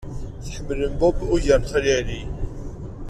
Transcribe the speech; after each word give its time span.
Tḥemmlem 0.43 0.93
Bob 0.99 1.17
ugar 1.33 1.59
n 1.61 1.67
Xali 1.71 1.91
Ɛli. 1.99 2.21